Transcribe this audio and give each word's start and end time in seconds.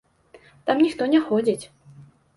Там 0.69 0.81
ніхто 0.85 1.07
не 1.13 1.23
ходзіць. 1.29 1.65